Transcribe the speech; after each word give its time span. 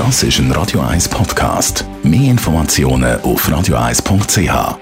Das 0.00 0.22
ist 0.22 0.38
ein 0.38 0.50
Radio 0.52 0.80
1 0.80 1.10
Podcast. 1.10 1.84
Mehr 2.02 2.30
Informationen 2.30 3.20
auf 3.20 3.46
radio1.ch. 3.46 4.78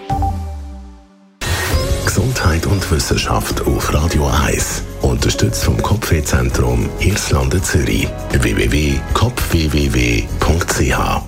Gesundheit 2.07 2.65
und 2.67 2.89
Wissenschaft 2.93 3.67
auf 3.67 3.93
Radio 3.93 4.29
1. 4.29 4.85
Unterstützt 5.03 5.65
vom 5.65 5.83
Kopfwehzentrum 5.83 6.89
Irlande 7.01 7.61
Zürich. 7.61 8.07
www.kopfwww.ch 8.31 11.23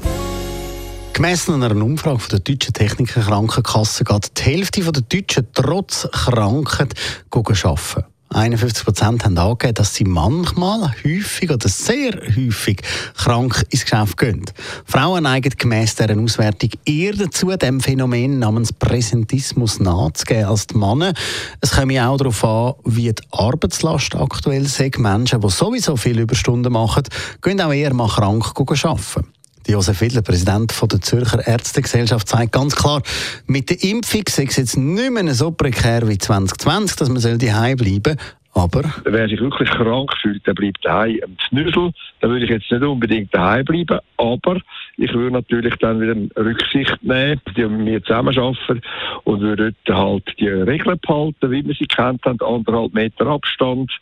Gemessen 1.13 1.55
an 1.55 1.65
einer 1.65 1.85
Umfrage 1.85 2.21
von 2.21 2.31
der 2.31 2.39
Deutschen 2.39 2.73
Techniker 2.73 3.23
Krankenkasse 3.23 4.05
geht 4.05 4.39
die 4.39 4.43
Hälfte 4.43 4.83
der 4.83 5.03
Deutschen 5.03 5.49
trotz 5.53 6.07
Krankheit 6.13 6.95
arbeiten. 7.33 8.05
51 8.33 8.85
Prozent 8.85 9.25
haben 9.25 9.37
angegeben, 9.37 9.75
dass 9.75 9.95
sie 9.95 10.05
manchmal, 10.05 10.95
häufig 11.05 11.51
oder 11.51 11.69
sehr 11.69 12.13
häufig 12.37 12.81
krank 13.17 13.65
ins 13.71 13.85
Geschäft 13.85 14.17
gehen. 14.19 14.45
Frauen 14.85 15.25
neigen 15.25 15.53
gemäss 15.59 15.97
dieser 15.97 16.17
Auswertung 16.17 16.71
eher 16.85 17.15
dazu, 17.15 17.51
dem 17.57 17.81
Phänomen 17.81 18.39
namens 18.39 18.73
Präsentismus 18.73 19.81
nachzugeben 19.81 20.45
als 20.45 20.69
die 20.69 20.77
Männer. 20.77 21.13
Es 21.61 21.73
kommt 21.73 21.99
auch 21.99 22.17
darauf 22.19 22.45
an, 22.45 22.75
wie 22.85 23.13
die 23.13 23.23
Arbeitslast 23.33 24.15
aktuell 24.15 24.65
ist. 24.65 24.81
Menschen, 24.99 25.41
die 25.41 25.51
sowieso 25.51 25.97
viele 25.97 26.23
Überstunden 26.23 26.73
machen, 26.73 27.03
gehen 27.43 27.61
auch 27.61 27.73
eher 27.73 27.93
mal 27.93 28.09
krank 28.09 28.53
arbeiten. 28.57 29.40
Josef 29.67 30.01
Widler, 30.01 30.23
Präsident 30.23 30.75
der 30.81 31.01
Zürcher 31.01 31.47
Ärztegesellschaft, 31.47 32.29
sagt 32.29 32.53
ganz 32.53 32.75
klar, 32.75 33.03
mit 33.47 33.71
der 33.71 33.83
Impfung 33.83 34.25
sei 34.29 34.45
es 34.45 34.57
jetzt 34.57 34.77
nicht 34.77 35.11
mehr 35.11 35.35
so 35.35 35.51
prekär 35.51 36.09
wie 36.09 36.19
2020, 36.19 36.97
dass 36.97 37.09
man 37.09 37.39
daheim 37.39 37.77
bleiben 37.77 38.03
soll. 38.05 38.17
Aber 38.53 38.83
wer 39.05 39.29
sich 39.29 39.41
wirklich 39.41 39.71
krank 39.71 40.13
fühlt, 40.21 40.45
der 40.47 40.55
bleibt 40.55 40.85
daheim 40.85 41.21
am 41.25 41.37
Knüssel. 41.49 41.93
Da 42.21 42.29
würde 42.29 42.45
ich 42.45 42.51
jetzt 42.51 42.71
nicht 42.71 42.83
unbedingt 42.83 43.33
daheim 43.33 43.65
bleiben, 43.65 44.01
aber 44.17 44.61
ich 44.97 45.13
würde 45.15 45.35
natürlich 45.35 45.77
dann 45.77 46.01
wieder 46.01 46.17
Rücksicht 46.37 46.99
nehmen, 47.03 47.41
die 47.57 47.65
mit 47.65 47.81
mir 47.81 48.03
zusammenarbeiten 48.03 48.83
und 49.25 49.41
würde 49.41 49.73
halt 49.89 50.25
die 50.39 50.49
Regeln 50.49 50.99
behalten, 51.01 51.51
wie 51.51 51.65
wir 51.65 51.75
sie 51.75 51.87
kennt 51.87 52.25
haben, 52.25 52.41
anderthalb 52.41 52.93
Meter 52.93 53.27
Abstand, 53.27 53.93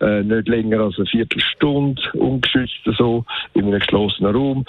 äh, 0.00 0.22
nicht 0.22 0.48
länger 0.48 0.80
als 0.80 0.98
eine 0.98 1.06
Viertelstunde, 1.06 2.02
ungeschützt 2.12 2.80
so, 2.98 3.24
in 3.54 3.62
einem 3.62 3.78
geschlossenen 3.78 4.34
Raum. 4.34 4.64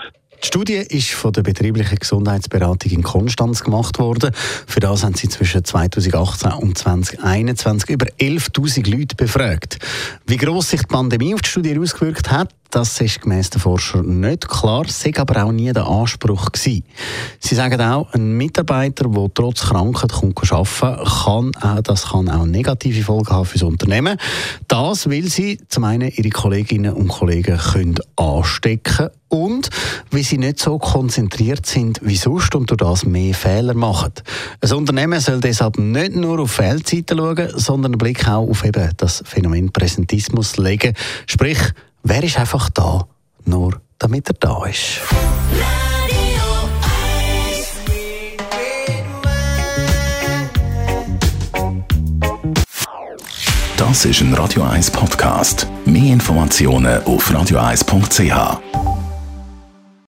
Die 0.45 0.49
Studie 0.49 0.75
ist 0.75 1.09
von 1.09 1.33
der 1.33 1.41
betrieblichen 1.41 1.97
Gesundheitsberatung 1.97 2.91
in 2.91 3.01
Konstanz 3.01 3.63
gemacht 3.63 3.97
worden. 3.97 4.29
Für 4.67 4.79
das 4.79 5.03
haben 5.03 5.15
sie 5.15 5.27
zwischen 5.27 5.65
2018 5.65 6.51
und 6.51 6.77
2021 6.77 7.89
über 7.89 8.05
11.000 8.19 8.87
Leute 8.87 9.15
befragt. 9.15 9.79
Wie 10.27 10.37
gross 10.37 10.69
sich 10.69 10.81
die 10.81 10.85
Pandemie 10.85 11.33
auf 11.33 11.41
die 11.41 11.49
Studie 11.49 11.79
ausgewirkt 11.79 12.29
hat, 12.29 12.53
das 12.75 12.99
ist 12.99 13.21
gemäss 13.21 13.49
den 13.49 13.61
Forscher 13.61 14.03
nicht 14.03 14.49
klar, 14.49 14.83
sei 14.89 15.13
aber 15.15 15.45
auch 15.45 15.53
nie 15.53 15.71
der 15.71 15.87
Anspruch 15.87 16.51
gewesen. 16.51 16.83
Sie 17.39 17.55
sagen 17.55 17.79
auch, 17.79 18.13
ein 18.13 18.35
Mitarbeiter, 18.35 19.07
der 19.07 19.29
trotz 19.33 19.61
Krankheit 19.61 20.11
kommt 20.11 20.51
arbeiten 20.51 21.05
kann, 21.05 21.51
auch, 21.55 21.81
das 21.81 22.07
kann 22.07 22.27
auch 22.27 22.45
negative 22.45 23.01
Folgen 23.01 23.29
haben 23.29 23.45
für 23.45 23.59
das 23.59 23.63
Unternehmen. 23.63 24.17
Das, 24.67 25.09
weil 25.09 25.23
sie 25.23 25.57
zum 25.69 25.85
einen 25.85 26.11
ihre 26.11 26.29
Kolleginnen 26.31 26.91
und 26.91 27.07
Kollegen 27.07 27.57
können 27.57 27.95
anstecken 28.17 29.07
und 29.29 29.69
weil 30.11 30.23
sie 30.23 30.37
nicht 30.37 30.59
so 30.59 30.77
konzentriert 30.77 31.65
sind 31.65 32.01
wie 32.03 32.17
sonst 32.17 32.55
und 32.55 32.69
durch 32.69 32.79
das 32.79 33.05
mehr 33.05 33.33
Fehler 33.33 33.73
machen. 33.73 34.11
Ein 34.59 34.73
Unternehmen 34.73 35.21
soll 35.21 35.39
deshalb 35.39 35.77
nicht 35.77 36.13
nur 36.13 36.41
auf 36.41 36.51
Fehlzeiten 36.51 37.19
schauen, 37.19 37.51
sondern 37.55 37.93
einen 37.93 37.99
Blick 37.99 38.27
auch 38.27 38.49
auf 38.49 38.65
eben 38.65 38.91
das 38.97 39.23
Phänomen 39.25 39.71
Präsentismus 39.71 40.57
legen. 40.57 40.93
Sprich, 41.25 41.59
Wer 42.07 42.21
ist 42.21 42.37
einfach 42.37 42.69
da, 42.69 43.07
nur 43.45 43.81
damit 43.97 44.27
er 44.27 44.35
da 44.39 44.63
ist? 44.65 45.01
Das 53.75 54.05
ist 54.05 54.21
ein 54.21 54.35
Radio 54.35 54.61
1 54.61 54.91
Podcast. 54.91 55.67
Mehr 55.85 56.13
Informationen 56.13 57.03
auf 57.05 57.31
radio1.ch. 57.31 58.84